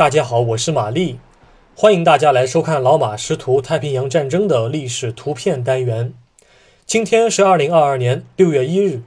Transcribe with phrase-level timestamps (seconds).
[0.00, 1.18] 大家好，我是玛丽，
[1.76, 6.14] 欢迎大家来收看老马识图太平洋战争的历史图片单元。
[6.86, 9.02] 今天是二零二二年六月一日，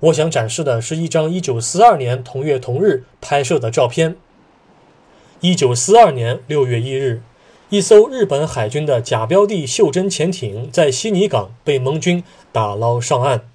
[0.00, 4.16] 我想展示的是一张一九四二年同月同日拍摄的照片。
[5.40, 7.22] 一九四二年六月一日，
[7.70, 13.48] 一艘日本海军的假标的袖珍潜艇在悉尼港被盟军打捞上岸。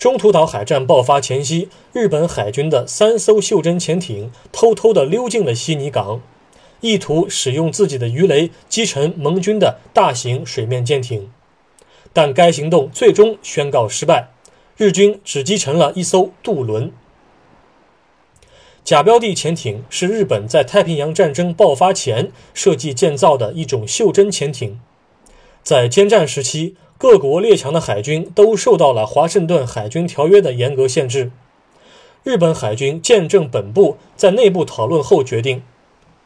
[0.00, 6.22] 中途岛海战爆发前夕，日本海军的三艘袖珍潜艇偷偷地溜进了悉尼港，
[6.80, 11.30] 意图使用自己的鱼雷击沉盟军的大型水面舰艇，
[12.14, 14.30] 但该行动最终宣告失败，
[14.78, 16.90] 日军只击沉了一艘渡轮。
[18.82, 24.80] 假标的潜艇是日本在太平洋战争爆发前设计建造的一种袖珍潜艇，
[25.62, 26.76] 在坚战时期。
[27.00, 31.30] 各国列强的海军都受到了华盛顿海军条约的严格限制。
[32.22, 35.62] 日本海军舰政本部在内部讨论后决定，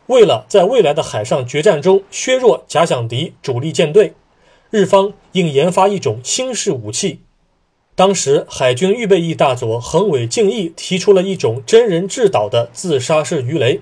[0.08, 4.14] 为了在未来的海上决战中削弱假想敌主力舰队，
[4.70, 7.20] 日方应研发一种新式武器。
[7.94, 13.80] 当时，海军预备役大佐横尾敬义提出了一种真人制导的自杀式鱼雷，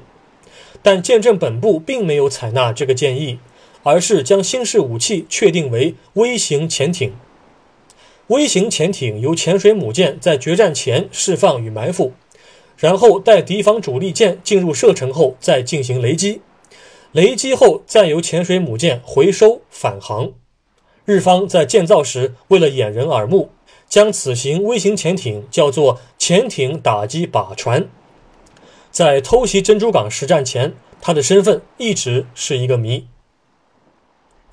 [0.83, 3.39] 但舰政本部并没有采纳这个建议。
[3.83, 7.13] 而是将新式武器确定为微型潜艇。
[8.29, 12.13] 微型潜艇由潜水母舰在决战前释放与埋伏，
[12.77, 16.41] 然后待敌方主力舰进入射程后再进行雷击，
[17.11, 20.33] 雷击后再由潜水母舰回收返航。
[21.05, 23.51] 日方在建造时为了掩人耳目，
[23.89, 27.89] 将此型微型潜艇叫做潜艇打击靶船。
[28.91, 33.07] 在偷袭珍珠港实战前，它的身份一直是一个谜。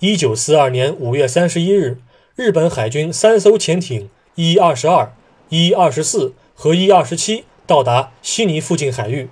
[0.01, 1.97] 一九四二年五月三十一日，
[2.37, 5.13] 日本海军三艘潜艇一二十二、
[5.49, 9.27] 一二十四和一二十七到达悉尼附近海域。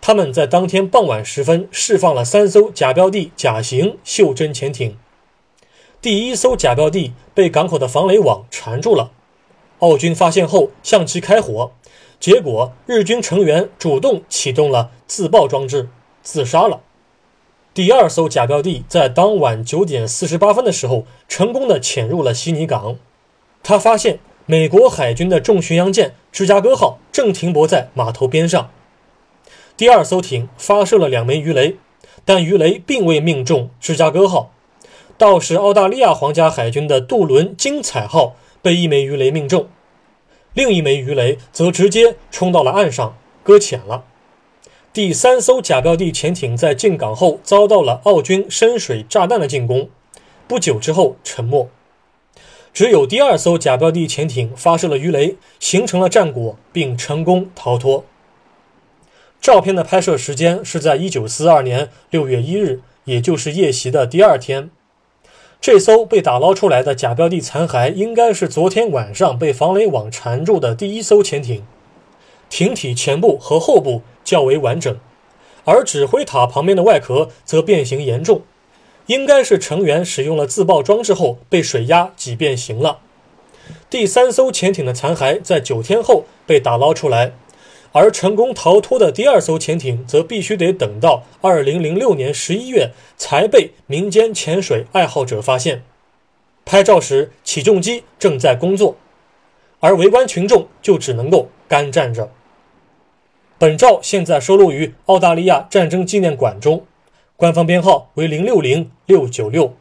[0.00, 4.98] 他们在当天傍晚时分释放了三艘假标的甲型袖珍潜艇。
[6.02, 9.12] 第一艘假标的被港口的防雷网缠住了，
[9.78, 11.70] 澳军发现后向其开火，
[12.18, 15.88] 结果日军成员主动启动了自爆装置，
[16.24, 16.80] 自杀了。
[17.76, 22.96] 第二艘假标的在当晚九点四十八分的时候，成功的潜入了悉尼港。
[23.62, 28.70] 他发现美国海军的重巡洋舰芝加哥号正停泊在码头边上。
[29.76, 31.76] 第二艘艇发射了两枚鱼雷，
[32.24, 34.50] 但鱼雷并未命中芝加哥号。
[35.18, 39.68] 倒是澳大利亚皇家海军的渡轮精彩号被一枚鱼雷命中，
[40.54, 44.04] 另一枚鱼雷则直接冲到了岸上，搁浅了。
[44.96, 49.90] 第三艘假标的潜艇在进港后遭到了澳军深水炸弹的进攻，
[50.48, 51.68] 不久之后沉没。
[52.72, 58.06] 只有第二艘假标的潜艇发射了鱼雷，形成了战果，并成功逃脱。
[59.38, 64.70] 照片的拍摄时间是在1942年6月1日，也就是夜袭的第二天。
[65.60, 71.66] 这艘被打捞出来的假标的残骸，应该是昨天晚上被防雷网缠住的第一艘潜艇。
[72.56, 74.98] 艇体前部和后部较为完整，
[75.66, 78.40] 而指挥塔旁边的外壳则变形严重，
[79.08, 83.00] 应该是成员使用了自爆装置后被水压挤变形了。
[83.90, 87.34] 第三艘潜艇的残骸在九天后被打捞出来，
[87.92, 95.82] 而成功逃脱的第二艘潜艇则必须得等到二零零六年十一月才被民间潜水爱好者发现。
[96.64, 98.96] 拍照时，起重机正在工作，
[99.80, 102.30] 而围观群众就只能够干站着。
[103.58, 106.84] 本照现在收录于澳大利亚战争纪念馆中，
[107.36, 109.74] 官方编号为零六零六九六。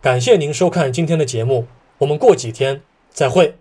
[0.00, 1.66] 感谢您收看今天的节目，
[1.98, 2.80] 我们过几天
[3.10, 3.59] 再会。